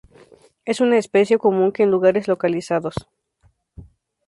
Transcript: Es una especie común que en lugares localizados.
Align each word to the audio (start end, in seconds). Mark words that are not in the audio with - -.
Es 0.65 0.79
una 0.81 0.97
especie 0.97 1.37
común 1.37 1.71
que 1.71 1.83
en 1.83 1.91
lugares 1.91 2.27
localizados. 2.27 2.95